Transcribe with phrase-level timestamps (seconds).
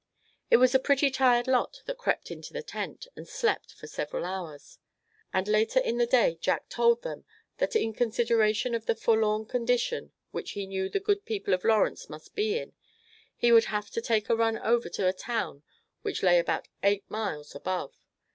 [0.49, 4.25] It was a pretty tired lot that crept into the tent, and slept for several
[4.25, 4.79] hours.
[5.31, 7.23] And later in the day Jack told them
[7.59, 12.09] that in consideration of the forlorn condition which he knew the good people of Lawrence
[12.09, 12.73] must be in,
[13.35, 15.61] he would have to take a run over to a town
[16.01, 17.93] which lay about eight miles above.